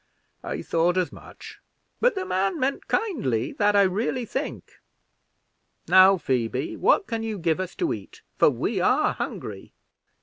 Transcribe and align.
"I 0.41 0.63
thought 0.63 0.97
as 0.97 1.11
much, 1.11 1.59
but 1.99 2.15
the 2.15 2.25
man 2.25 2.59
meant 2.59 2.87
kindly, 2.87 3.51
that 3.59 3.75
I 3.75 3.83
really 3.83 4.25
think. 4.25 4.81
Now, 5.87 6.17
Phoebe, 6.17 6.75
what 6.75 7.05
can 7.05 7.21
you 7.21 7.37
give 7.37 7.59
us 7.59 7.75
to 7.75 7.93
eat, 7.93 8.23
for 8.35 8.49
we 8.49 8.79
are 8.81 9.13
hungry?" 9.13 9.75